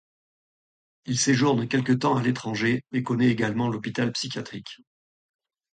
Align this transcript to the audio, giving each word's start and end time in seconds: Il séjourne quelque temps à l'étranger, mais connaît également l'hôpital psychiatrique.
Il 1.05 1.19
séjourne 1.19 1.67
quelque 1.67 1.91
temps 1.93 2.15
à 2.15 2.23
l'étranger, 2.23 2.83
mais 2.91 3.03
connaît 3.03 3.29
également 3.29 3.67
l'hôpital 3.69 4.11
psychiatrique. 4.13 4.81